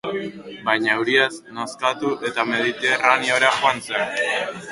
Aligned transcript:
Baina 0.69 0.93
euriaz 0.93 1.35
nazkatu 1.57 2.13
eta 2.29 2.47
Mediterraneora 2.53 3.51
joan 3.61 3.85
zen. 3.91 4.19